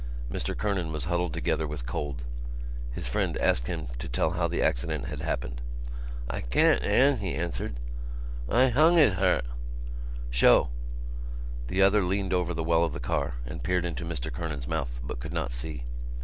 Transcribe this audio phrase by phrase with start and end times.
[0.31, 2.23] Mr Kernan was huddled together with cold.
[2.91, 5.61] His friend asked him to tell how the accident had happened.
[6.27, 7.75] "I 'an't, 'an," he answered,
[8.49, 9.45] "'y 'ongue is hurt."
[10.31, 10.71] "Show."
[11.67, 14.99] The other leaned over the well of the car and peered into Mr Kernan's mouth
[15.03, 15.83] but he could not see.